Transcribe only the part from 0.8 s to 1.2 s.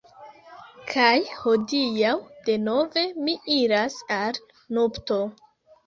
Kaj